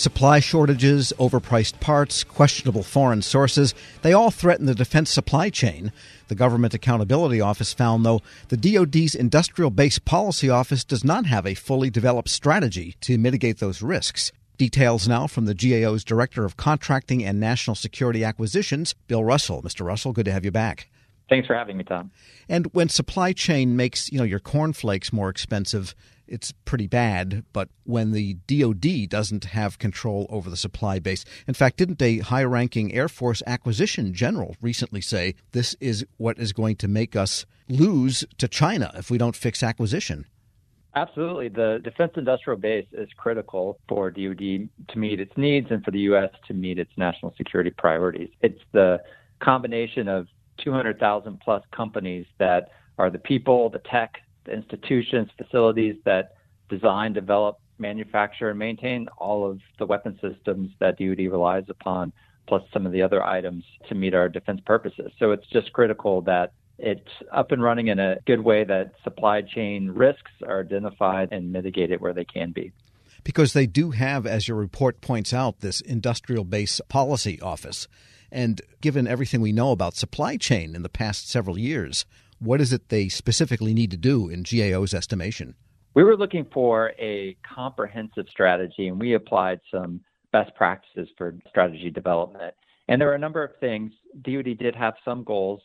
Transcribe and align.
Supply 0.00 0.40
shortages, 0.40 1.12
overpriced 1.18 1.78
parts, 1.78 2.24
questionable 2.24 2.82
foreign 2.82 3.20
sources, 3.20 3.74
they 4.00 4.14
all 4.14 4.30
threaten 4.30 4.64
the 4.64 4.74
defense 4.74 5.10
supply 5.10 5.50
chain. 5.50 5.92
The 6.28 6.34
Government 6.34 6.72
Accountability 6.72 7.38
Office 7.38 7.74
found, 7.74 8.06
though, 8.06 8.22
the 8.48 8.56
DoD's 8.56 9.14
Industrial 9.14 9.68
Base 9.68 9.98
Policy 9.98 10.48
Office 10.48 10.84
does 10.84 11.04
not 11.04 11.26
have 11.26 11.46
a 11.46 11.52
fully 11.52 11.90
developed 11.90 12.30
strategy 12.30 12.96
to 13.02 13.18
mitigate 13.18 13.58
those 13.58 13.82
risks. 13.82 14.32
Details 14.56 15.06
now 15.06 15.26
from 15.26 15.44
the 15.44 15.54
GAO's 15.54 16.02
Director 16.02 16.46
of 16.46 16.56
Contracting 16.56 17.22
and 17.22 17.38
National 17.38 17.74
Security 17.74 18.24
Acquisitions, 18.24 18.94
Bill 19.06 19.22
Russell. 19.22 19.62
Mr. 19.62 19.84
Russell, 19.84 20.14
good 20.14 20.24
to 20.24 20.32
have 20.32 20.46
you 20.46 20.50
back. 20.50 20.88
Thanks 21.28 21.46
for 21.46 21.54
having 21.54 21.76
me, 21.76 21.84
Tom. 21.84 22.10
And 22.48 22.66
when 22.72 22.88
supply 22.88 23.34
chain 23.34 23.76
makes, 23.76 24.10
you 24.10 24.16
know, 24.16 24.24
your 24.24 24.40
cornflakes 24.40 25.12
more 25.12 25.28
expensive, 25.28 25.94
it's 26.30 26.52
pretty 26.64 26.86
bad. 26.86 27.44
But 27.52 27.68
when 27.84 28.12
the 28.12 28.34
DoD 28.46 29.08
doesn't 29.08 29.44
have 29.46 29.78
control 29.78 30.26
over 30.30 30.48
the 30.48 30.56
supply 30.56 30.98
base, 30.98 31.24
in 31.46 31.54
fact, 31.54 31.76
didn't 31.76 32.00
a 32.00 32.18
high-ranking 32.18 32.94
Air 32.94 33.08
Force 33.08 33.42
acquisition 33.46 34.14
general 34.14 34.56
recently 34.62 35.00
say 35.00 35.34
this 35.52 35.76
is 35.80 36.06
what 36.16 36.38
is 36.38 36.52
going 36.52 36.76
to 36.76 36.88
make 36.88 37.16
us 37.16 37.44
lose 37.68 38.24
to 38.38 38.48
China 38.48 38.92
if 38.94 39.10
we 39.10 39.18
don't 39.18 39.36
fix 39.36 39.62
acquisition? 39.62 40.26
Absolutely. 40.94 41.48
The 41.48 41.80
defense 41.84 42.12
industrial 42.16 42.58
base 42.58 42.86
is 42.92 43.08
critical 43.16 43.78
for 43.88 44.10
DoD 44.10 44.68
to 44.88 44.98
meet 44.98 45.20
its 45.20 45.36
needs 45.36 45.68
and 45.70 45.84
for 45.84 45.92
the 45.92 46.00
U.S. 46.00 46.30
to 46.48 46.54
meet 46.54 46.78
its 46.78 46.90
national 46.96 47.34
security 47.36 47.70
priorities. 47.70 48.30
It's 48.40 48.60
the 48.72 49.00
combination 49.38 50.08
of 50.08 50.26
200,000 50.58 51.40
plus 51.40 51.62
companies 51.70 52.26
that 52.38 52.70
are 52.98 53.08
the 53.08 53.18
people, 53.18 53.70
the 53.70 53.78
tech, 53.78 54.20
the 54.44 54.52
institutions, 54.52 55.28
facilities 55.36 55.96
that 56.04 56.36
design, 56.68 57.12
develop, 57.12 57.58
manufacture, 57.78 58.50
and 58.50 58.58
maintain 58.58 59.08
all 59.18 59.48
of 59.48 59.60
the 59.78 59.86
weapon 59.86 60.18
systems 60.20 60.70
that 60.78 60.98
DoD 60.98 61.30
relies 61.30 61.64
upon, 61.68 62.12
plus 62.46 62.62
some 62.72 62.86
of 62.86 62.92
the 62.92 63.02
other 63.02 63.24
items 63.24 63.64
to 63.88 63.94
meet 63.94 64.14
our 64.14 64.28
defense 64.28 64.60
purposes. 64.64 65.10
So 65.18 65.32
it's 65.32 65.46
just 65.48 65.72
critical 65.72 66.20
that 66.22 66.52
it's 66.78 67.10
up 67.32 67.52
and 67.52 67.62
running 67.62 67.88
in 67.88 67.98
a 67.98 68.18
good 68.26 68.40
way 68.40 68.64
that 68.64 68.94
supply 69.04 69.42
chain 69.42 69.90
risks 69.90 70.30
are 70.46 70.60
identified 70.60 71.28
and 71.32 71.52
mitigated 71.52 72.00
where 72.00 72.14
they 72.14 72.24
can 72.24 72.52
be. 72.52 72.72
Because 73.22 73.52
they 73.52 73.66
do 73.66 73.90
have, 73.90 74.26
as 74.26 74.48
your 74.48 74.56
report 74.56 75.02
points 75.02 75.34
out, 75.34 75.60
this 75.60 75.82
industrial 75.82 76.44
base 76.44 76.80
policy 76.88 77.40
office. 77.40 77.86
And 78.32 78.62
given 78.80 79.06
everything 79.06 79.40
we 79.40 79.52
know 79.52 79.72
about 79.72 79.94
supply 79.94 80.36
chain 80.36 80.74
in 80.74 80.82
the 80.82 80.88
past 80.88 81.28
several 81.28 81.58
years, 81.58 82.06
what 82.40 82.60
is 82.60 82.72
it 82.72 82.88
they 82.88 83.08
specifically 83.08 83.74
need 83.74 83.90
to 83.90 83.96
do 83.96 84.28
in 84.28 84.42
GAO's 84.42 84.94
estimation? 84.94 85.54
We 85.94 86.04
were 86.04 86.16
looking 86.16 86.46
for 86.52 86.92
a 86.98 87.36
comprehensive 87.54 88.26
strategy, 88.30 88.88
and 88.88 88.98
we 88.98 89.14
applied 89.14 89.60
some 89.70 90.00
best 90.32 90.54
practices 90.54 91.08
for 91.18 91.34
strategy 91.48 91.90
development. 91.90 92.54
And 92.88 93.00
there 93.00 93.08
were 93.08 93.14
a 93.14 93.18
number 93.18 93.44
of 93.44 93.50
things. 93.60 93.92
DoD 94.22 94.58
did 94.58 94.74
have 94.74 94.94
some 95.04 95.22
goals, 95.24 95.60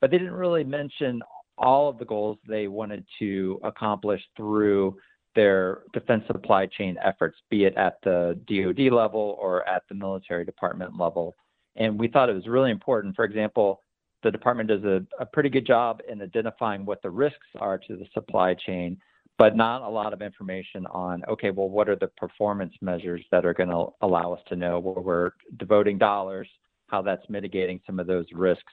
but 0.00 0.10
they 0.10 0.18
didn't 0.18 0.34
really 0.34 0.64
mention 0.64 1.20
all 1.58 1.88
of 1.88 1.98
the 1.98 2.04
goals 2.04 2.38
they 2.46 2.68
wanted 2.68 3.04
to 3.18 3.60
accomplish 3.64 4.20
through 4.36 4.96
their 5.34 5.82
defense 5.92 6.24
supply 6.26 6.66
chain 6.66 6.96
efforts, 7.04 7.38
be 7.50 7.64
it 7.64 7.74
at 7.76 7.98
the 8.02 8.38
DoD 8.46 8.92
level 8.92 9.36
or 9.40 9.66
at 9.68 9.82
the 9.88 9.94
military 9.94 10.44
department 10.44 10.98
level. 10.98 11.36
And 11.76 11.98
we 11.98 12.08
thought 12.08 12.28
it 12.28 12.34
was 12.34 12.46
really 12.46 12.70
important. 12.70 13.14
For 13.14 13.24
example, 13.24 13.82
the 14.22 14.30
department 14.30 14.68
does 14.68 14.84
a, 14.84 15.04
a 15.18 15.26
pretty 15.26 15.48
good 15.48 15.66
job 15.66 16.00
in 16.08 16.20
identifying 16.22 16.84
what 16.84 17.02
the 17.02 17.10
risks 17.10 17.46
are 17.58 17.78
to 17.78 17.96
the 17.96 18.06
supply 18.12 18.54
chain, 18.54 18.98
but 19.38 19.56
not 19.56 19.82
a 19.82 19.88
lot 19.88 20.12
of 20.12 20.20
information 20.20 20.86
on, 20.86 21.22
okay, 21.28 21.50
well, 21.50 21.68
what 21.68 21.88
are 21.88 21.96
the 21.96 22.08
performance 22.08 22.74
measures 22.80 23.24
that 23.30 23.46
are 23.46 23.54
going 23.54 23.70
to 23.70 23.86
allow 24.02 24.32
us 24.32 24.40
to 24.48 24.56
know 24.56 24.78
where 24.78 25.02
we're 25.02 25.30
devoting 25.58 25.96
dollars, 25.96 26.48
how 26.88 27.00
that's 27.00 27.28
mitigating 27.28 27.80
some 27.86 27.98
of 27.98 28.06
those 28.06 28.26
risks, 28.34 28.72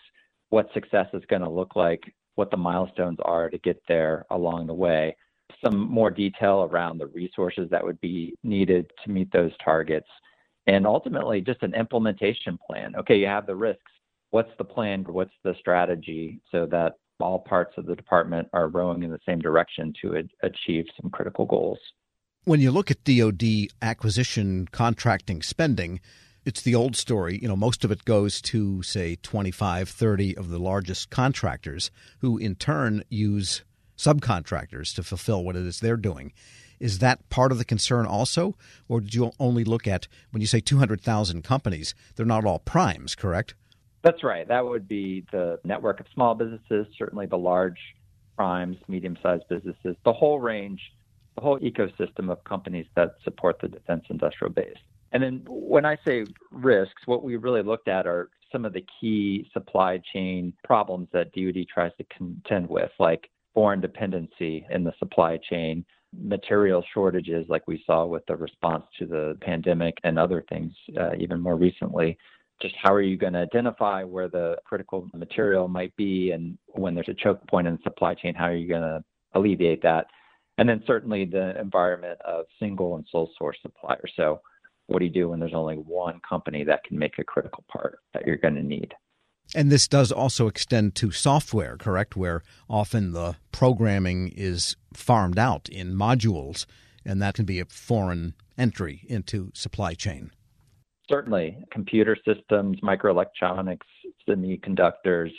what 0.50 0.68
success 0.74 1.08
is 1.14 1.24
going 1.30 1.42
to 1.42 1.50
look 1.50 1.76
like, 1.76 2.04
what 2.36 2.52
the 2.52 2.58
milestones 2.58 3.18
are 3.24 3.50
to 3.50 3.58
get 3.60 3.82
there 3.88 4.26
along 4.30 4.68
the 4.68 4.74
way, 4.74 5.16
some 5.64 5.90
more 5.90 6.12
detail 6.12 6.68
around 6.70 6.98
the 6.98 7.08
resources 7.08 7.70
that 7.72 7.84
would 7.84 8.00
be 8.02 8.36
needed 8.44 8.92
to 9.04 9.12
meet 9.12 9.32
those 9.32 9.52
targets 9.64 10.08
and 10.68 10.86
ultimately 10.86 11.42
just 11.42 11.64
an 11.64 11.74
implementation 11.74 12.60
plan. 12.70 12.96
Okay, 12.96 13.18
you 13.18 13.26
have 13.26 13.48
the 13.48 13.56
risks. 13.56 13.92
What's 14.32 14.52
the 14.58 14.64
plan? 14.64 15.06
What's 15.08 15.34
the 15.44 15.54
strategy 15.60 16.42
so 16.52 16.66
that 16.68 16.94
all 17.20 17.40
parts 17.40 17.74
of 17.78 17.86
the 17.86 17.96
department 17.96 18.48
are 18.54 18.68
rowing 18.68 19.04
in 19.04 19.12
the 19.12 19.20
same 19.26 19.40
direction 19.40 19.94
to 20.02 20.24
achieve 20.44 20.86
some 21.02 21.10
critical 21.10 21.46
goals? 21.46 21.80
When 22.44 22.60
you 22.62 22.72
look 22.72 22.92
at 22.92 23.04
DoD 23.04 23.68
acquisition 23.82 24.68
contracting 24.72 25.42
spending, 25.42 26.00
it's 26.46 26.62
the 26.62 26.76
old 26.76 26.96
story. 26.96 27.40
You 27.42 27.48
know, 27.48 27.58
most 27.58 27.84
of 27.84 27.92
it 27.92 28.06
goes 28.06 28.42
to, 28.44 28.82
say, 28.84 29.18
25, 29.22 29.90
30 29.90 30.38
of 30.38 30.50
the 30.50 30.60
largest 30.60 31.10
contractors 31.10 31.92
who 32.20 32.38
in 32.38 32.56
turn 32.56 33.04
use 33.10 33.64
subcontractors 33.98 34.96
to 34.96 35.04
fulfill 35.04 35.44
what 35.44 35.56
it 35.56 35.66
is 35.66 35.80
they're 35.80 35.98
doing. 35.98 36.32
Is 36.80 37.00
that 37.00 37.28
part 37.30 37.52
of 37.52 37.58
the 37.58 37.66
concern 37.66 38.06
also? 38.06 38.56
Or 38.88 39.02
did 39.02 39.16
you 39.16 39.32
only 39.40 39.64
look 39.64 39.88
at, 39.88 40.08
when 40.32 40.42
you 40.42 40.48
say 40.48 40.60
200,000 40.60 41.44
companies, 41.44 41.96
they're 42.16 42.26
not 42.26 42.46
all 42.46 42.60
primes, 42.60 43.16
correct? 43.16 43.56
That's 44.08 44.24
right. 44.24 44.48
That 44.48 44.66
would 44.66 44.88
be 44.88 45.26
the 45.34 45.60
network 45.66 46.00
of 46.00 46.06
small 46.14 46.34
businesses, 46.34 46.88
certainly 46.98 47.26
the 47.26 47.38
large 47.38 47.78
primes, 48.38 48.78
medium 48.88 49.18
sized 49.22 49.44
businesses, 49.50 49.98
the 50.06 50.14
whole 50.14 50.40
range, 50.40 50.80
the 51.36 51.42
whole 51.42 51.60
ecosystem 51.60 52.32
of 52.32 52.42
companies 52.46 52.86
that 52.96 53.16
support 53.26 53.60
the 53.62 53.68
defense 53.68 54.06
industrial 54.10 54.54
base. 54.54 54.78
And 55.12 55.22
then 55.22 55.42
when 55.50 55.84
I 55.84 55.98
say 56.08 56.24
risks, 56.52 57.02
what 57.06 57.22
we 57.22 57.36
really 57.36 57.64
looked 57.64 57.90
at 57.90 58.08
are 58.08 58.30
some 58.50 58.64
of 58.64 58.72
the 58.72 58.86
key 59.02 59.50
supply 59.52 60.00
chain 60.14 60.54
problems 60.64 61.10
that 61.12 61.34
DoD 61.34 61.66
tries 61.68 61.92
to 61.98 62.06
contend 62.06 62.70
with, 62.70 62.92
like 63.00 63.30
foreign 63.54 63.82
dependency 63.82 64.66
in 64.70 64.86
the 64.86 64.94
supply 65.00 65.38
chain, 65.50 65.84
material 66.18 66.82
shortages 66.94 67.46
like 67.50 67.68
we 67.68 67.84
saw 67.86 68.06
with 68.06 68.26
the 68.28 68.36
response 68.38 68.86
to 69.00 69.06
the 69.06 69.38
pandemic 69.42 69.98
and 70.06 70.18
other 70.18 70.46
things 70.48 70.72
uh, 70.98 71.12
even 71.20 71.42
more 71.42 71.58
recently 71.58 72.18
just 72.62 72.76
how 72.82 72.94
are 72.94 73.02
you 73.02 73.18
going 73.18 73.34
to 73.34 73.40
identify 73.40 74.04
where 74.04 74.28
the 74.28 74.58
critical 74.66 75.08
material 75.14 75.68
might 75.68 75.96
be 75.96 76.32
and 76.32 76.58
when 76.68 76.96
there's 76.96 77.10
a 77.10 77.14
choke 77.14 77.46
point 77.48 77.68
in 77.68 77.74
the 77.74 77.80
supply 77.84 78.14
chain 78.14 78.34
how 78.34 78.46
are 78.46 78.56
you 78.56 78.68
going 78.68 78.82
to 78.82 79.04
alleviate 79.34 79.82
that 79.82 80.08
and 80.58 80.68
then 80.68 80.82
certainly 80.88 81.26
the 81.26 81.60
environment 81.60 82.20
of 82.26 82.46
single 82.60 82.96
and 82.96 83.06
sole 83.12 83.30
source 83.38 83.58
suppliers 83.62 84.12
so 84.16 84.42
what 84.88 85.00
do 85.00 85.06
you 85.06 85.12
do 85.12 85.30
when 85.30 85.40
there's 85.40 85.54
only 85.54 85.76
one 85.76 86.20
company 86.28 86.64
that 86.64 86.84
can 86.84 86.98
make 86.98 87.20
a 87.20 87.24
critical 87.24 87.64
part 87.72 88.00
that 88.14 88.26
you're 88.26 88.38
going 88.38 88.56
to 88.56 88.64
need 88.64 88.94
and 89.56 89.72
this 89.72 89.88
does 89.88 90.12
also 90.12 90.48
extend 90.48 90.96
to 90.96 91.12
software, 91.12 91.78
correct? 91.78 92.18
Where 92.18 92.44
often 92.70 93.14
the 93.14 93.38
programming 93.52 94.28
is 94.36 94.76
farmed 94.94 95.40
out 95.40 95.70
in 95.70 95.96
modules, 95.96 96.66
and 97.06 97.22
that 97.22 97.36
can 97.36 97.46
be 97.46 97.60
a 97.60 97.66
foreign 97.66 98.34
entry 98.58 99.06
into 99.08 99.52
supply 99.54 99.94
chain. 99.94 100.32
Certainly, 101.10 101.58
computer 101.72 102.18
systems, 102.26 102.78
microelectronics, 102.82 103.80
semiconductors, 104.28 105.32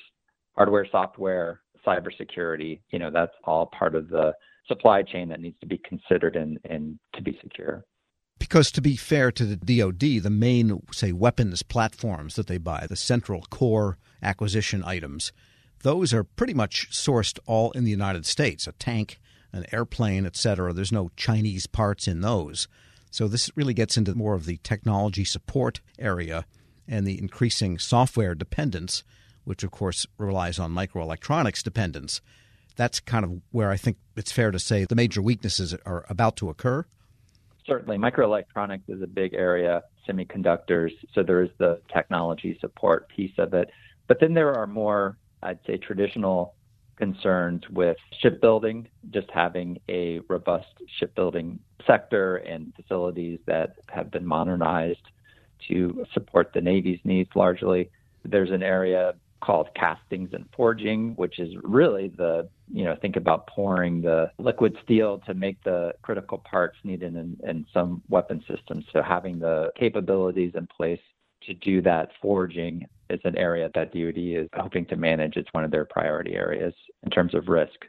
hardware, 0.56 0.87
software, 0.91 1.61
cybersecurity, 1.87 2.81
you 2.91 2.99
know, 2.99 3.11
that's 3.12 3.33
all 3.45 3.67
part 3.67 3.95
of 3.95 4.09
the 4.09 4.33
supply 4.67 5.03
chain 5.03 5.29
that 5.29 5.41
needs 5.41 5.59
to 5.61 5.67
be 5.67 5.79
considered 5.79 6.37
and, 6.37 6.59
and 6.65 6.99
to 7.15 7.23
be 7.23 7.39
secure. 7.43 7.84
Because 8.39 8.71
to 8.73 8.81
be 8.81 8.97
fair 8.97 9.33
to 9.33 9.45
the 9.45 9.56
DoD, 9.56 10.23
the 10.23 10.31
main, 10.31 10.81
say, 10.93 11.12
weapons 11.12 11.62
platforms 11.62 12.37
that 12.37 12.47
they 12.47 12.59
buy, 12.59 12.87
the 12.89 12.97
central 12.97 13.43
core 13.50 13.99
acquisition 14.23 14.83
items, 14.85 15.33
those 15.83 16.15
are 16.15 16.25
pretty 16.25 16.55
much 16.55 16.91
sourced 16.91 17.39
all 17.47 17.71
in 17.73 17.85
the 17.85 17.91
United 17.91 18.27
States. 18.27 18.67
A 18.67 18.73
tank, 18.73 19.19
an 19.53 19.65
airplane, 19.73 20.27
etc. 20.27 20.73
There's 20.73 20.93
no 20.93 21.11
Chinese 21.17 21.67
parts 21.67 22.06
in 22.06 22.21
those. 22.21 22.69
So 23.11 23.29
this 23.29 23.51
really 23.57 23.75
gets 23.75 23.97
into 23.97 24.15
more 24.15 24.35
of 24.35 24.45
the 24.45 24.59
technology 24.63 25.25
support 25.25 25.81
area 25.99 26.44
and 26.87 27.06
the 27.06 27.19
increasing 27.19 27.79
software 27.79 28.35
dependence, 28.35 29.05
which 29.44 29.62
of 29.62 29.71
course 29.71 30.06
relies 30.19 30.59
on 30.59 30.73
microelectronics 30.73 31.62
dependence. 31.62 32.21
That's 32.77 33.00
kind 33.00 33.25
of 33.25 33.41
where 33.50 33.71
I 33.71 33.77
think 33.77 33.97
it's 34.17 34.32
fair 34.32 34.50
to 34.50 34.59
say 34.59 34.85
the 34.85 34.94
major 34.94 35.21
weaknesses 35.21 35.75
are 35.85 36.06
about 36.09 36.37
to 36.37 36.49
occur. 36.49 36.87
Certainly, 37.67 37.99
microelectronics 37.99 38.88
is 38.88 39.03
a 39.03 39.06
big 39.06 39.35
area, 39.35 39.82
semiconductors. 40.09 40.93
So 41.15 41.23
there 41.23 41.43
is 41.43 41.50
the 41.59 41.81
technology 41.93 42.56
support 42.61 43.09
piece 43.09 43.35
of 43.37 43.53
it. 43.53 43.71
But 44.06 44.21
then 44.21 44.32
there 44.32 44.55
are 44.55 44.67
more, 44.67 45.19
I'd 45.43 45.59
say, 45.67 45.77
traditional 45.77 46.55
concerns 46.99 47.62
with 47.71 47.97
shipbuilding, 48.21 48.89
just 49.11 49.31
having 49.31 49.79
a 49.89 50.21
robust 50.29 50.67
shipbuilding 50.99 51.59
sector 51.87 52.37
and 52.39 52.73
facilities 52.75 53.39
that 53.47 53.77
have 53.89 54.11
been 54.11 54.27
modernized 54.27 55.00
to 55.69 56.05
support 56.12 56.53
the 56.53 56.61
Navy's 56.61 57.00
needs 57.05 57.31
largely. 57.35 57.91
There's 58.25 58.50
an 58.50 58.62
area 58.62 59.15
called 59.41 59.69
castings 59.75 60.31
and 60.33 60.47
forging, 60.56 61.15
which 61.15 61.39
is 61.39 61.55
really 61.62 62.09
the, 62.09 62.49
you 62.73 62.85
know, 62.85 62.97
think 63.01 63.17
about 63.17 63.47
pouring 63.47 64.03
the 64.03 64.31
liquid 64.39 64.77
steel 64.83 65.21
to 65.27 65.35
make 65.35 65.62
the 65.62 65.93
critical 66.03 66.39
parts 66.39 66.77
needed 66.83 67.15
in, 67.15 67.37
in 67.44 67.65
some 67.73 68.03
weapon 68.09 68.43
systems. 68.49 68.85
So 68.93 69.01
having 69.01 69.39
the 69.39 69.71
capabilities 69.79 70.53
in 70.55 70.67
place 70.67 71.01
to 71.49 71.55
do 71.55 71.83
that 71.83 72.11
forging 72.23 72.87
is 73.11 73.21
an 73.25 73.37
area 73.37 73.71
that 73.75 73.93
DoD 73.93 74.19
is 74.19 74.49
hoping 74.55 74.87
to 74.87 74.97
manage. 74.97 75.37
It's 75.37 75.49
one 75.53 75.65
of 75.65 75.71
their 75.71 75.85
priority 75.85 76.35
areas 76.35 76.75
in 77.03 77.11
terms 77.11 77.35
of 77.35 77.49
risk. 77.49 77.87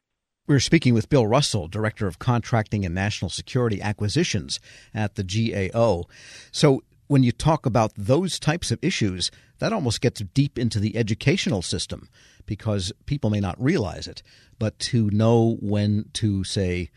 We're 0.47 0.59
speaking 0.59 0.95
with 0.95 1.09
Bill 1.09 1.27
Russell, 1.27 1.67
Director 1.67 2.07
of 2.07 2.17
Contracting 2.17 2.83
and 2.83 2.95
National 2.95 3.29
Security 3.29 3.81
Acquisitions 3.81 4.59
at 4.95 5.15
the 5.15 5.23
GAO. 5.23 6.05
So, 6.51 6.81
when 7.07 7.23
you 7.23 7.31
talk 7.31 7.65
about 7.65 7.91
those 7.95 8.39
types 8.39 8.71
of 8.71 8.77
issues, 8.83 9.31
that 9.57 9.73
almost 9.73 9.99
gets 9.99 10.21
deep 10.21 10.59
into 10.59 10.79
the 10.79 10.95
educational 10.95 11.63
system 11.63 12.07
because 12.45 12.91
people 13.07 13.31
may 13.31 13.39
not 13.39 13.61
realize 13.61 14.07
it. 14.07 14.21
But 14.59 14.77
to 14.79 15.09
know 15.09 15.57
when 15.59 16.05
to, 16.13 16.43
say, 16.43 16.89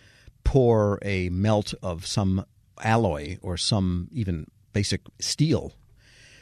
pour 0.44 0.99
a 1.03 1.31
melt 1.31 1.73
of 1.82 2.06
some 2.06 2.44
alloy 2.85 3.38
or 3.41 3.56
some 3.56 4.08
even 4.12 4.47
basic 4.73 5.00
steel 5.19 5.73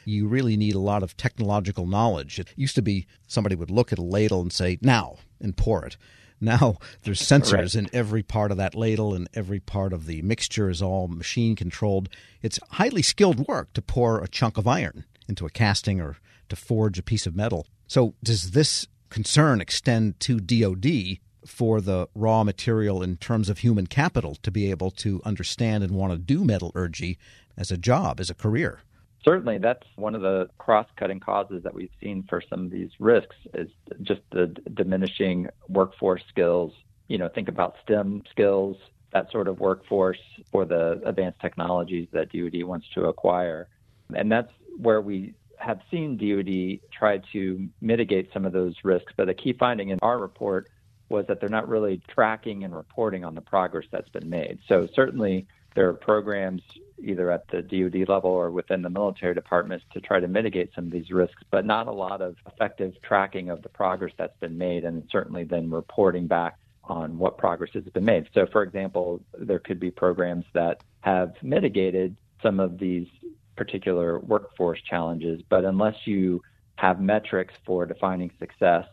you 0.05 0.27
really 0.27 0.57
need 0.57 0.75
a 0.75 0.79
lot 0.79 1.03
of 1.03 1.17
technological 1.17 1.85
knowledge. 1.85 2.39
It 2.39 2.53
used 2.55 2.75
to 2.75 2.81
be 2.81 3.07
somebody 3.27 3.55
would 3.55 3.71
look 3.71 3.91
at 3.91 3.99
a 3.99 4.03
ladle 4.03 4.41
and 4.41 4.51
say, 4.51 4.77
now, 4.81 5.17
and 5.39 5.55
pour 5.55 5.85
it. 5.85 5.97
Now 6.41 6.77
there's 7.03 7.21
sensors 7.21 7.53
right. 7.53 7.75
in 7.75 7.89
every 7.93 8.23
part 8.23 8.51
of 8.51 8.57
that 8.57 8.73
ladle 8.73 9.13
and 9.13 9.29
every 9.33 9.59
part 9.59 9.93
of 9.93 10.07
the 10.07 10.23
mixture 10.23 10.69
is 10.69 10.81
all 10.81 11.07
machine 11.07 11.55
controlled. 11.55 12.09
It's 12.41 12.59
highly 12.71 13.03
skilled 13.03 13.47
work 13.47 13.73
to 13.73 13.81
pour 13.81 14.19
a 14.19 14.27
chunk 14.27 14.57
of 14.57 14.67
iron 14.67 15.05
into 15.27 15.45
a 15.45 15.51
casting 15.51 16.01
or 16.01 16.17
to 16.49 16.55
forge 16.55 16.97
a 16.97 17.03
piece 17.03 17.27
of 17.27 17.35
metal. 17.35 17.67
So 17.87 18.15
does 18.23 18.51
this 18.51 18.87
concern 19.09 19.61
extend 19.61 20.19
to 20.21 20.39
DoD 20.39 21.19
for 21.45 21.79
the 21.79 22.07
raw 22.15 22.43
material 22.43 23.03
in 23.03 23.17
terms 23.17 23.49
of 23.49 23.59
human 23.59 23.87
capital 23.87 24.35
to 24.41 24.51
be 24.51 24.71
able 24.71 24.91
to 24.91 25.21
understand 25.23 25.83
and 25.83 25.93
want 25.93 26.11
to 26.11 26.17
do 26.17 26.43
metallurgy 26.43 27.17
as 27.55 27.71
a 27.71 27.77
job, 27.77 28.19
as 28.19 28.29
a 28.29 28.35
career? 28.35 28.81
Certainly 29.23 29.57
that's 29.57 29.85
one 29.95 30.15
of 30.15 30.21
the 30.21 30.49
cross-cutting 30.57 31.19
causes 31.19 31.63
that 31.63 31.73
we've 31.73 31.91
seen 32.01 32.23
for 32.29 32.41
some 32.49 32.65
of 32.65 32.71
these 32.71 32.91
risks 32.99 33.35
is 33.53 33.69
just 34.01 34.21
the 34.31 34.47
diminishing 34.73 35.49
workforce 35.69 36.23
skills. 36.29 36.73
You 37.07 37.17
know, 37.17 37.29
think 37.29 37.47
about 37.49 37.75
STEM 37.83 38.23
skills, 38.29 38.77
that 39.11 39.31
sort 39.31 39.47
of 39.47 39.59
workforce 39.59 40.21
for 40.51 40.65
the 40.65 41.01
advanced 41.05 41.39
technologies 41.39 42.07
that 42.13 42.31
DoD 42.31 42.63
wants 42.63 42.87
to 42.95 43.05
acquire. 43.05 43.67
And 44.13 44.31
that's 44.31 44.51
where 44.77 45.01
we 45.01 45.33
have 45.57 45.81
seen 45.91 46.17
DoD 46.17 46.79
try 46.91 47.19
to 47.33 47.69
mitigate 47.81 48.31
some 48.33 48.45
of 48.45 48.53
those 48.53 48.75
risks. 48.83 49.13
But 49.15 49.29
a 49.29 49.33
key 49.33 49.53
finding 49.53 49.89
in 49.89 49.99
our 50.01 50.17
report 50.17 50.69
was 51.09 51.27
that 51.27 51.39
they're 51.39 51.49
not 51.49 51.67
really 51.67 52.01
tracking 52.07 52.63
and 52.63 52.75
reporting 52.75 53.25
on 53.25 53.35
the 53.35 53.41
progress 53.41 53.85
that's 53.91 54.09
been 54.09 54.29
made. 54.29 54.59
So 54.67 54.87
certainly 54.95 55.45
there 55.75 55.89
are 55.89 55.93
programs 55.93 56.61
either 57.03 57.31
at 57.31 57.47
the 57.49 57.61
DoD 57.61 58.07
level 58.07 58.29
or 58.29 58.51
within 58.51 58.81
the 58.81 58.89
military 58.89 59.33
departments 59.33 59.85
to 59.93 60.01
try 60.01 60.19
to 60.19 60.27
mitigate 60.27 60.71
some 60.75 60.85
of 60.85 60.91
these 60.91 61.11
risks, 61.11 61.43
but 61.51 61.65
not 61.65 61.87
a 61.87 61.91
lot 61.91 62.21
of 62.21 62.35
effective 62.47 62.93
tracking 63.01 63.49
of 63.49 63.61
the 63.61 63.69
progress 63.69 64.13
that's 64.17 64.37
been 64.39 64.57
made 64.57 64.85
and 64.85 65.07
certainly 65.11 65.43
then 65.43 65.69
reporting 65.69 66.27
back 66.27 66.57
on 66.83 67.17
what 67.17 67.37
progress 67.37 67.71
has 67.73 67.83
been 67.85 68.05
made. 68.05 68.27
So, 68.33 68.47
for 68.51 68.63
example, 68.63 69.21
there 69.37 69.59
could 69.59 69.79
be 69.79 69.91
programs 69.91 70.45
that 70.53 70.81
have 71.01 71.33
mitigated 71.41 72.17
some 72.41 72.59
of 72.59 72.79
these 72.79 73.07
particular 73.55 74.19
workforce 74.19 74.81
challenges, 74.81 75.41
but 75.49 75.65
unless 75.65 75.95
you 76.05 76.41
have 76.75 76.99
metrics 76.99 77.53
for 77.65 77.85
defining 77.85 78.31
success 78.39 78.85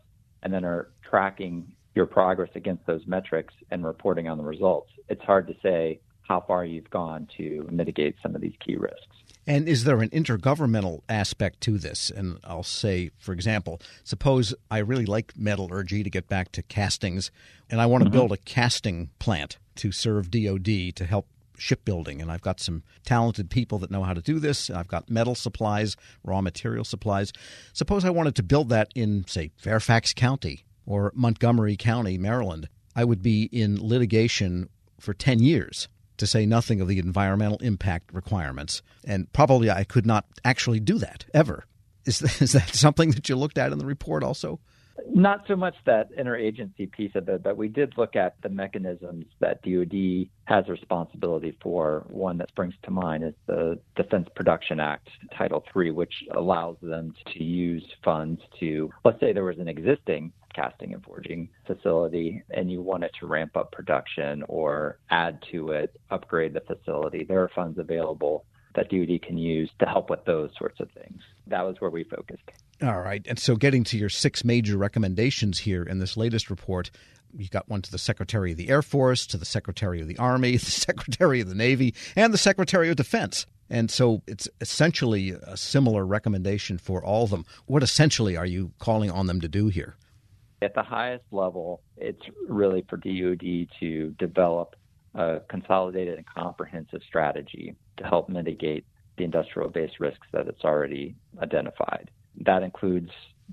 and 0.43 0.53
then 0.53 0.65
are 0.65 0.91
tracking 1.03 1.73
your 1.95 2.07
progress 2.07 2.51
against 2.55 2.87
those 2.87 3.07
metrics 3.07 3.55
and 3.71 3.85
reporting 3.85 4.29
on 4.29 4.39
the 4.39 4.45
results, 4.45 4.91
it's 5.09 5.23
hard 5.23 5.47
to 5.47 5.55
say 5.63 6.01
how 6.29 6.43
far 6.43 6.65
you've 6.65 6.91
gone 6.91 7.27
to 7.39 7.67
mitigate 7.71 8.15
some 8.23 8.35
of 8.35 8.43
these 8.43 8.55
key 8.61 8.77
risks. 8.77 9.07
And 9.47 9.67
is 9.67 9.85
there 9.85 10.03
an 10.03 10.11
intergovernmental 10.11 11.01
aspect 11.09 11.63
to 11.63 11.79
this? 11.79 12.11
And 12.11 12.39
I'll 12.45 12.63
say, 12.63 13.11
for 13.19 13.33
example, 13.33 13.81
suppose 14.05 14.55
I 14.71 14.79
really 14.79 15.07
like 15.07 15.33
metallurgy 15.39 16.03
to 16.03 16.11
get 16.11 16.29
back 16.29 16.53
to 16.53 16.63
castings, 16.63 17.31
and 17.71 17.81
I 17.81 17.87
want 17.87 18.05
to 18.05 18.11
mm-hmm. 18.11 18.19
build 18.19 18.33
a 18.33 18.37
casting 18.37 19.09
plant 19.19 19.57
to 19.77 19.91
serve 19.91 20.31
DoD 20.31 20.95
to 20.97 21.07
help 21.09 21.29
shipbuilding. 21.57 22.21
And 22.21 22.31
I've 22.31 22.43
got 22.43 22.61
some 22.61 22.83
talented 23.07 23.49
people 23.49 23.79
that 23.79 23.91
know 23.91 24.03
how 24.03 24.13
to 24.13 24.21
do 24.21 24.39
this. 24.39 24.69
I've 24.69 24.87
got 24.87 25.09
metal 25.09 25.35
supplies, 25.35 25.97
raw 26.23 26.43
material 26.43 26.85
supplies. 26.85 27.33
Suppose 27.73 28.05
I 28.05 28.11
wanted 28.11 28.37
to 28.37 28.43
build 28.43 28.69
that 28.69 28.91
in, 28.95 29.25
say, 29.27 29.51
Fairfax 29.57 30.13
County 30.13 30.67
or 30.85 31.11
Montgomery 31.15 31.77
County, 31.77 32.19
Maryland. 32.19 32.69
I 32.95 33.05
would 33.05 33.23
be 33.23 33.45
in 33.45 33.79
litigation 33.81 34.69
for 35.01 35.15
10 35.15 35.39
years 35.39 35.89
to 36.19 36.26
say 36.26 36.47
nothing 36.47 36.81
of 36.81 36.88
the 36.88 36.99
environmental 36.99 37.59
impact 37.59 38.12
requirements. 38.12 38.82
And 39.05 39.32
probably 39.32 39.70
I 39.70 39.85
could 39.85 40.06
not 40.06 40.26
actually 40.44 40.81
do 40.81 40.99
that 40.99 41.25
ever. 41.32 41.65
Is, 42.05 42.23
is 42.41 42.53
that 42.53 42.75
something 42.75 43.11
that 43.12 43.29
you 43.29 43.37
looked 43.37 43.59
at 43.59 43.73
in 43.73 43.79
the 43.79 43.87
report 43.87 44.23
also? 44.23 44.61
Not 45.06 45.45
so 45.47 45.56
much 45.56 45.75
that 45.87 46.11
interagency 46.17 46.91
piece 46.91 47.12
of 47.15 47.29
it, 47.29 47.43
but 47.43 47.56
we 47.56 47.69
did 47.69 47.95
look 47.97 48.17
at 48.17 48.35
the 48.43 48.49
mechanisms 48.49 49.27
that 49.41 49.62
DoD 49.62 50.29
has 50.45 50.69
responsibility 50.69 51.56
for. 51.62 52.05
One 52.09 52.39
that 52.39 52.49
springs 52.49 52.75
to 52.85 52.91
mind 52.91 53.25
is 53.25 53.35
the 53.47 53.79
Defense 53.97 54.29
Production 54.35 54.81
Act, 54.81 55.09
Title 55.37 55.65
III, 55.77 55.93
which 55.93 56.12
allows 56.35 56.77
them 56.83 57.15
to 57.35 57.45
use 57.45 57.85
funds 58.05 58.41
to, 58.61 58.91
let's 59.05 59.21
say 59.21 59.33
there 59.33 59.45
was 59.45 59.59
an 59.59 59.69
existing 59.69 60.33
casting 60.55 60.93
and 60.93 61.05
forging 61.05 61.49
facility 61.67 62.43
and 62.50 62.71
you 62.71 62.83
wanted 62.83 63.11
to 63.21 63.27
ramp 63.27 63.56
up 63.56 63.71
production 63.71 64.43
or 64.49 64.99
add 65.11 65.39
to 65.53 65.71
it, 65.71 65.95
upgrade 66.11 66.53
the 66.53 66.61
facility. 66.61 67.25
There 67.25 67.43
are 67.43 67.50
funds 67.55 67.79
available 67.79 68.45
that 68.75 68.91
DoD 68.91 69.23
can 69.23 69.39
use 69.39 69.71
to 69.79 69.87
help 69.87 70.11
with 70.11 70.25
those 70.25 70.50
sorts 70.59 70.81
of 70.81 70.91
things. 70.93 71.21
That 71.47 71.62
was 71.62 71.77
where 71.81 71.91
we 71.91 72.05
focused. 72.05 72.50
All 72.83 73.01
right. 73.01 73.27
And 73.27 73.39
so, 73.39 73.57
getting 73.57 73.83
to 73.85 73.99
your 73.99 74.09
six 74.09 74.45
major 74.45 74.77
recommendations 74.77 75.59
here 75.59 75.83
in 75.83 75.99
this 75.99 76.17
latest 76.17 76.49
report, 76.49 76.91
you 77.37 77.49
got 77.49 77.69
one 77.69 77.83
to 77.83 77.91
the 77.91 77.99
Secretary 77.99 78.53
of 78.53 78.57
the 78.57 78.69
Air 78.69 78.83
Force, 78.83 79.27
to 79.27 79.37
the 79.37 79.45
Secretary 79.45 80.01
of 80.01 80.07
the 80.07 80.17
Army, 80.19 80.53
the 80.57 80.71
Secretary 80.71 81.41
of 81.41 81.49
the 81.49 81.55
Navy, 81.55 81.95
and 82.15 82.33
the 82.33 82.39
Secretary 82.39 82.89
of 82.89 82.97
Defense. 82.97 83.47
And 83.71 83.91
so 83.91 84.23
it's 84.27 84.49
essentially 84.61 85.31
a 85.31 85.57
similar 85.57 86.07
recommendation 86.07 86.79
for 86.79 87.05
all 87.05 87.25
of 87.25 87.31
them. 87.31 87.45
What 87.67 87.83
essentially 87.83 88.37
are 88.37 88.47
you 88.47 88.73
calling 88.79 89.11
on 89.11 89.27
them 89.27 89.41
to 89.41 89.49
do 89.49 89.69
here? 89.69 89.97
At 90.63 90.75
the 90.75 90.83
highest 90.83 91.25
level, 91.31 91.83
it's 91.97 92.23
really 92.49 92.85
for 92.89 92.97
DoD 92.97 93.69
to 93.81 94.15
develop 94.19 94.75
a 95.15 95.41
consolidated 95.49 96.17
and 96.17 96.27
comprehensive 96.27 97.03
strategy 97.07 97.75
to 97.99 98.05
help 98.05 98.29
mitigate 98.29 98.85
the 99.17 99.25
industrial 99.25 99.69
based 99.69 100.01
risks 100.01 100.27
that 100.33 100.49
it's 100.49 100.65
already 100.65 101.15
identified. 101.43 102.11
That 102.45 102.62
includes 102.62 103.11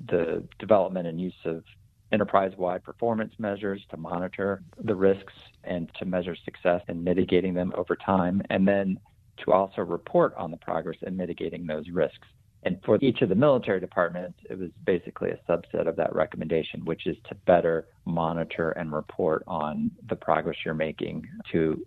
the 0.10 0.44
development 0.60 1.08
and 1.08 1.20
use 1.20 1.34
of 1.46 1.64
enterprise 2.12 2.54
wide 2.58 2.84
performance 2.84 3.34
measures 3.40 3.82
to 3.90 3.98
monitor 3.98 4.64
the 4.84 4.96
risks 4.96 5.34
and 5.64 5.90
to 6.00 6.06
measure 6.06 6.36
success 6.46 6.82
in 6.88 7.04
mitigating 7.04 7.54
them 7.54 7.74
over 7.76 7.96
time, 7.96 8.42
and 8.50 8.68
then 8.68 9.00
to 9.44 9.52
also 9.52 9.82
report 9.82 10.34
on 10.36 10.52
the 10.52 10.58
progress 10.58 10.98
in 11.02 11.18
mitigating 11.18 11.66
those 11.66 11.90
risks. 11.90 12.28
And 12.64 12.80
for 12.84 12.98
each 13.02 13.22
of 13.22 13.30
the 13.30 13.36
military 13.36 13.80
departments, 13.80 14.40
it 14.50 14.58
was 14.58 14.72
basically 14.86 15.30
a 15.30 15.40
subset 15.52 15.88
of 15.88 15.96
that 15.98 16.16
recommendation, 16.16 16.84
which 16.84 17.06
is 17.06 17.16
to 17.30 17.36
better 17.46 17.88
monitor 18.06 18.72
and 18.72 18.92
report 18.92 19.44
on 19.46 19.92
the 20.10 20.16
progress 20.16 20.58
you're 20.66 20.74
making 20.74 21.28
to 21.52 21.86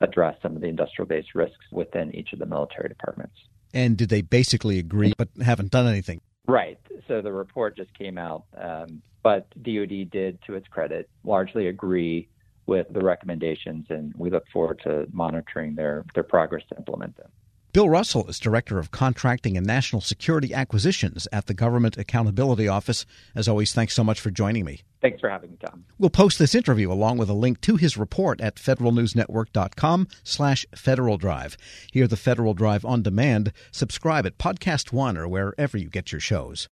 address 0.00 0.36
some 0.40 0.54
of 0.54 0.62
the 0.62 0.68
industrial 0.68 1.06
based 1.06 1.34
risks 1.34 1.64
within 1.72 2.14
each 2.14 2.32
of 2.32 2.38
the 2.38 2.46
military 2.46 2.88
departments. 2.88 3.34
And 3.74 3.96
did 3.96 4.08
they 4.08 4.22
basically 4.22 4.78
agree 4.78 5.14
but 5.16 5.28
haven't 5.42 5.70
done 5.70 5.86
anything? 5.86 6.20
Right. 6.50 6.78
So 7.06 7.22
the 7.22 7.32
report 7.32 7.76
just 7.76 7.96
came 7.96 8.18
out, 8.18 8.44
um, 8.60 9.00
but 9.22 9.46
DoD 9.62 10.10
did, 10.10 10.38
to 10.46 10.54
its 10.54 10.66
credit, 10.66 11.08
largely 11.22 11.68
agree 11.68 12.28
with 12.66 12.88
the 12.90 13.00
recommendations, 13.00 13.86
and 13.88 14.12
we 14.16 14.30
look 14.30 14.44
forward 14.52 14.80
to 14.82 15.06
monitoring 15.12 15.76
their, 15.76 16.04
their 16.14 16.24
progress 16.24 16.62
to 16.70 16.76
implement 16.76 17.16
them. 17.16 17.30
Bill 17.72 17.88
Russell 17.88 18.26
is 18.26 18.40
Director 18.40 18.80
of 18.80 18.90
Contracting 18.90 19.56
and 19.56 19.64
National 19.64 20.02
Security 20.02 20.52
Acquisitions 20.52 21.28
at 21.30 21.46
the 21.46 21.54
Government 21.54 21.96
Accountability 21.96 22.66
Office. 22.66 23.06
As 23.32 23.46
always, 23.46 23.72
thanks 23.72 23.94
so 23.94 24.02
much 24.02 24.20
for 24.20 24.32
joining 24.32 24.64
me. 24.64 24.80
Thanks 25.00 25.20
for 25.20 25.30
having 25.30 25.52
me, 25.52 25.56
Tom. 25.64 25.84
We'll 25.96 26.10
post 26.10 26.40
this 26.40 26.56
interview 26.56 26.90
along 26.90 27.18
with 27.18 27.30
a 27.30 27.34
link 27.34 27.60
to 27.60 27.76
his 27.76 27.96
report 27.96 28.40
at 28.40 28.56
federalnewsnetwork.com 28.56 30.08
slash 30.24 30.66
Federal 30.74 31.16
Drive. 31.16 31.56
Hear 31.92 32.08
the 32.08 32.16
Federal 32.16 32.54
Drive 32.54 32.84
on 32.84 33.02
demand. 33.02 33.52
Subscribe 33.70 34.26
at 34.26 34.36
Podcast 34.36 34.92
One 34.92 35.16
or 35.16 35.28
wherever 35.28 35.78
you 35.78 35.88
get 35.88 36.10
your 36.10 36.20
shows. 36.20 36.68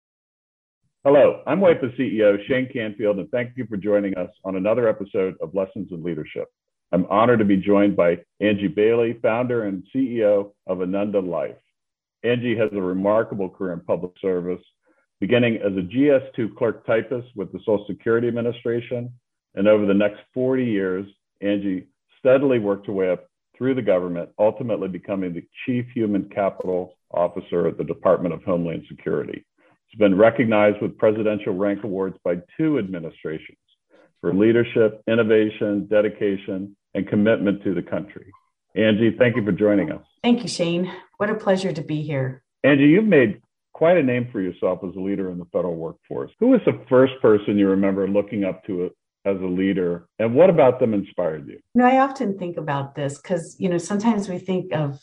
Hello, 1.03 1.41
I'm 1.45 1.59
WIPA 1.59 1.95
CEO 1.97 2.37
Shane 2.47 2.69
Canfield, 2.73 3.19
and 3.19 3.29
thank 3.29 3.51
you 3.55 3.67
for 3.67 3.77
joining 3.77 4.17
us 4.17 4.31
on 4.43 4.55
another 4.55 4.89
episode 4.89 5.35
of 5.41 5.53
Lessons 5.53 5.89
in 5.91 6.03
Leadership. 6.03 6.51
I'm 6.91 7.05
honored 7.09 7.39
to 7.39 7.45
be 7.45 7.57
joined 7.57 7.95
by 7.97 8.19
Angie 8.39 8.67
Bailey, 8.67 9.19
founder 9.21 9.65
and 9.65 9.83
CEO 9.93 10.51
of 10.67 10.81
Ananda 10.81 11.19
Life. 11.19 11.57
Angie 12.23 12.57
has 12.57 12.69
a 12.71 12.81
remarkable 12.81 13.49
career 13.49 13.73
in 13.73 13.81
public 13.81 14.13
service, 14.21 14.61
beginning 15.19 15.57
as 15.57 15.73
a 15.73 15.81
GS2 15.81 16.55
clerk 16.55 16.85
typist 16.85 17.27
with 17.35 17.51
the 17.51 17.59
Social 17.59 17.85
Security 17.87 18.27
Administration. 18.27 19.11
And 19.55 19.67
over 19.67 19.85
the 19.85 19.93
next 19.93 20.21
40 20.33 20.63
years, 20.63 21.05
Angie 21.41 21.87
steadily 22.19 22.59
worked 22.59 22.87
her 22.87 22.93
way 22.93 23.11
up 23.11 23.27
through 23.57 23.75
the 23.75 23.81
government, 23.81 24.29
ultimately 24.39 24.87
becoming 24.87 25.33
the 25.33 25.45
Chief 25.65 25.85
Human 25.93 26.29
Capital 26.29 26.95
Officer 27.11 27.67
at 27.67 27.77
the 27.77 27.83
Department 27.83 28.33
of 28.33 28.43
Homeland 28.43 28.85
Security. 28.87 29.43
She's 29.89 29.99
been 29.99 30.17
recognized 30.17 30.81
with 30.81 30.97
presidential 30.97 31.53
rank 31.53 31.83
awards 31.83 32.17
by 32.23 32.37
two 32.57 32.77
administrations 32.79 33.57
for 34.21 34.33
leadership, 34.33 35.01
innovation, 35.07 35.87
dedication, 35.87 36.75
and 36.93 37.07
commitment 37.07 37.63
to 37.63 37.73
the 37.73 37.81
country. 37.81 38.31
Angie, 38.75 39.15
thank 39.17 39.35
you 39.35 39.43
for 39.43 39.51
joining 39.51 39.91
us. 39.91 40.03
Thank 40.23 40.43
you, 40.43 40.49
Shane. 40.49 40.91
What 41.17 41.29
a 41.29 41.35
pleasure 41.35 41.71
to 41.71 41.81
be 41.81 42.01
here. 42.01 42.43
Angie, 42.63 42.85
you've 42.85 43.05
made 43.05 43.41
quite 43.73 43.97
a 43.97 44.03
name 44.03 44.27
for 44.31 44.41
yourself 44.41 44.79
as 44.87 44.95
a 44.95 44.99
leader 44.99 45.31
in 45.31 45.37
the 45.37 45.45
federal 45.45 45.75
workforce. 45.75 46.31
Who 46.39 46.47
was 46.47 46.61
the 46.65 46.79
first 46.89 47.13
person 47.21 47.57
you 47.57 47.69
remember 47.69 48.07
looking 48.07 48.43
up 48.43 48.65
to 48.65 48.91
as 49.25 49.37
a 49.41 49.45
leader, 49.45 50.07
and 50.19 50.33
what 50.33 50.49
about 50.49 50.79
them 50.79 50.93
inspired 50.93 51.47
you? 51.47 51.53
you 51.53 51.61
know, 51.75 51.85
I 51.85 51.99
often 51.99 52.39
think 52.39 52.57
about 52.57 52.95
this 52.95 53.19
because 53.19 53.55
you 53.59 53.69
know 53.69 53.77
sometimes 53.77 54.29
we 54.29 54.39
think 54.39 54.73
of 54.73 54.99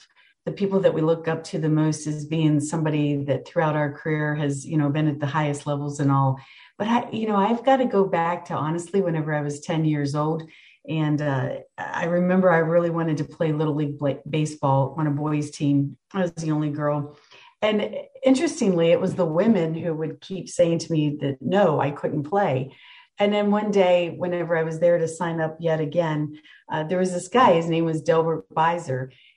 the 0.46 0.52
people 0.52 0.80
that 0.80 0.94
we 0.94 1.02
look 1.02 1.28
up 1.28 1.44
to 1.44 1.58
the 1.58 1.68
most 1.68 2.06
as 2.06 2.26
being 2.26 2.60
somebody 2.60 3.16
that 3.24 3.46
throughout 3.46 3.76
our 3.76 3.92
career 3.92 4.34
has 4.34 4.64
you 4.66 4.76
know 4.76 4.88
been 4.88 5.08
at 5.08 5.20
the 5.20 5.26
highest 5.26 5.66
levels 5.66 6.00
and 6.00 6.10
all 6.10 6.38
but 6.78 6.86
I, 6.88 7.10
you 7.10 7.26
know 7.28 7.36
i've 7.36 7.64
got 7.64 7.76
to 7.76 7.84
go 7.84 8.04
back 8.04 8.46
to 8.46 8.54
honestly 8.54 9.00
whenever 9.00 9.34
i 9.34 9.40
was 9.40 9.60
10 9.60 9.84
years 9.84 10.14
old 10.14 10.42
and 10.88 11.20
uh, 11.22 11.56
i 11.78 12.04
remember 12.04 12.50
i 12.50 12.58
really 12.58 12.90
wanted 12.90 13.16
to 13.18 13.24
play 13.24 13.52
little 13.52 13.74
league 13.74 13.98
baseball 14.28 14.94
on 14.98 15.06
a 15.06 15.10
boys 15.10 15.50
team. 15.50 15.96
I 16.12 16.22
was 16.22 16.32
the 16.32 16.52
only 16.52 16.70
girl. 16.70 17.16
And 17.62 17.96
interestingly 18.22 18.90
it 18.90 19.00
was 19.00 19.14
the 19.14 19.24
women 19.24 19.74
who 19.74 19.94
would 19.94 20.20
keep 20.20 20.50
saying 20.50 20.80
to 20.80 20.92
me 20.92 21.16
that 21.20 21.38
no 21.40 21.80
i 21.80 21.90
couldn't 21.90 22.24
play. 22.24 22.74
And 23.18 23.32
then 23.32 23.50
one 23.50 23.70
day 23.70 24.14
whenever 24.16 24.56
i 24.56 24.62
was 24.62 24.80
there 24.80 24.98
to 24.98 25.08
sign 25.08 25.40
up 25.40 25.56
yet 25.60 25.80
again 25.80 26.40
uh, 26.70 26.84
there 26.84 26.98
was 26.98 27.12
this 27.12 27.28
guy 27.28 27.54
his 27.54 27.68
name 27.68 27.84
was 27.84 28.02
delbert 28.02 28.48
beiser 28.50 29.10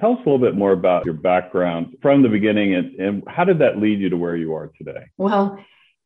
Tell 0.00 0.12
us 0.12 0.18
a 0.26 0.28
little 0.28 0.38
bit 0.38 0.56
more 0.56 0.72
about 0.72 1.04
your 1.04 1.14
background 1.14 1.96
from 2.02 2.22
the 2.22 2.28
beginning 2.28 2.74
and, 2.74 2.94
and 2.96 3.22
how 3.28 3.44
did 3.44 3.60
that 3.60 3.78
lead 3.78 4.00
you 4.00 4.08
to 4.10 4.16
where 4.16 4.36
you 4.36 4.54
are 4.54 4.72
today? 4.76 5.06
Well, 5.18 5.58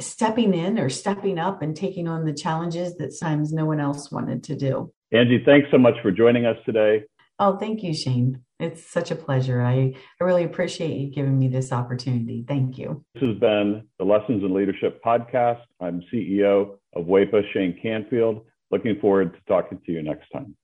stepping 0.00 0.54
in 0.54 0.78
or 0.78 0.88
stepping 0.88 1.38
up 1.38 1.62
and 1.62 1.76
taking 1.76 2.08
on 2.08 2.24
the 2.24 2.32
challenges 2.32 2.96
that 2.96 3.12
sometimes 3.12 3.52
no 3.52 3.64
one 3.64 3.80
else 3.80 4.10
wanted 4.10 4.44
to 4.44 4.56
do. 4.56 4.92
Angie, 5.12 5.42
thanks 5.44 5.68
so 5.70 5.78
much 5.78 5.94
for 6.02 6.10
joining 6.10 6.46
us 6.46 6.56
today. 6.66 7.04
Oh, 7.38 7.56
thank 7.56 7.82
you, 7.82 7.94
Shane. 7.94 8.42
It's 8.58 8.84
such 8.84 9.12
a 9.12 9.16
pleasure. 9.16 9.62
I, 9.62 9.94
I 10.20 10.24
really 10.24 10.42
appreciate 10.42 10.96
you 10.96 11.10
giving 11.10 11.38
me 11.38 11.48
this 11.48 11.72
opportunity. 11.72 12.44
Thank 12.46 12.78
you. 12.78 13.04
This 13.14 13.22
has 13.22 13.38
been 13.38 13.86
the 13.98 14.04
Lessons 14.04 14.42
in 14.42 14.52
Leadership 14.52 15.00
podcast. 15.04 15.60
I'm 15.80 16.02
CEO 16.12 16.78
of 16.94 17.06
WEPA, 17.06 17.42
Shane 17.52 17.78
Canfield. 17.80 18.44
Looking 18.72 18.98
forward 19.00 19.34
to 19.34 19.40
talking 19.46 19.80
to 19.86 19.92
you 19.92 20.02
next 20.02 20.28
time. 20.30 20.56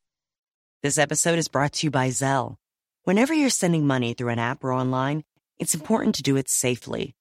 This 0.83 0.99
episode 0.99 1.38
is 1.38 1.49
brought 1.49 1.73
to 1.75 1.87
you 1.87 1.90
by 1.90 2.09
Zelle. 2.09 2.56
Whenever 3.04 3.33
you're 3.33 3.50
sending 3.50 3.87
money 3.87 4.12
through 4.12 4.30
an 4.30 4.38
app 4.38 4.64
or 4.64 4.73
online, 4.73 5.23
it's 5.59 5.75
important 5.75 6.16
to 6.16 6.23
do 6.23 6.37
it 6.37 6.50
safely. 6.50 7.14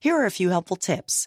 Here 0.00 0.16
are 0.16 0.26
a 0.26 0.30
few 0.30 0.50
helpful 0.50 0.76
tips. 0.76 1.26